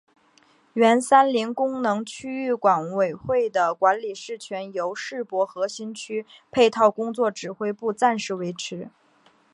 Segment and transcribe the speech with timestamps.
[0.73, 8.89] 原三林功能区域管委会的管理事权由世博核心区配套工作指挥部暂时维持。